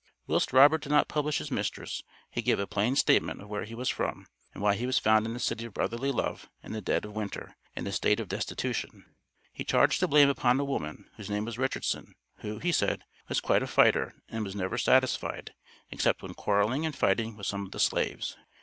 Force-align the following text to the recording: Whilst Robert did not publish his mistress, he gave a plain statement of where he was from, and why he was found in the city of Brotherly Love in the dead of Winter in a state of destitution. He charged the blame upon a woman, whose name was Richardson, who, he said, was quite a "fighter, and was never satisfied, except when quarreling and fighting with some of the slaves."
Whilst 0.25 0.51
Robert 0.51 0.81
did 0.81 0.89
not 0.89 1.07
publish 1.07 1.37
his 1.37 1.51
mistress, 1.51 2.01
he 2.31 2.41
gave 2.41 2.57
a 2.57 2.65
plain 2.65 2.95
statement 2.95 3.39
of 3.39 3.47
where 3.49 3.65
he 3.65 3.75
was 3.75 3.87
from, 3.89 4.25
and 4.51 4.63
why 4.63 4.73
he 4.73 4.87
was 4.87 4.97
found 4.97 5.27
in 5.27 5.35
the 5.35 5.39
city 5.39 5.63
of 5.63 5.75
Brotherly 5.75 6.11
Love 6.11 6.49
in 6.63 6.71
the 6.71 6.81
dead 6.81 7.05
of 7.05 7.15
Winter 7.15 7.55
in 7.75 7.85
a 7.85 7.91
state 7.91 8.19
of 8.19 8.27
destitution. 8.27 9.05
He 9.53 9.63
charged 9.63 9.99
the 10.01 10.07
blame 10.07 10.27
upon 10.27 10.59
a 10.59 10.65
woman, 10.65 11.07
whose 11.17 11.29
name 11.29 11.45
was 11.45 11.59
Richardson, 11.59 12.15
who, 12.37 12.57
he 12.57 12.71
said, 12.71 13.03
was 13.29 13.39
quite 13.39 13.61
a 13.61 13.67
"fighter, 13.67 14.15
and 14.27 14.43
was 14.43 14.55
never 14.55 14.79
satisfied, 14.79 15.53
except 15.91 16.23
when 16.23 16.33
quarreling 16.33 16.83
and 16.83 16.95
fighting 16.95 17.37
with 17.37 17.45
some 17.45 17.63
of 17.67 17.71
the 17.71 17.79
slaves." 17.79 18.35